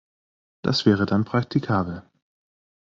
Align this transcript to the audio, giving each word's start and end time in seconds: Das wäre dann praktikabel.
Das 0.63 0.87
wäre 0.87 1.05
dann 1.05 1.25
praktikabel. 1.25 2.01